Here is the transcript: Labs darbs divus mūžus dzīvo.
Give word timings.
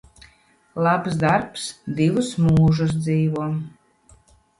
Labs 0.85 1.17
darbs 1.23 1.65
divus 1.99 2.31
mūžus 2.45 2.95
dzīvo. 3.03 3.45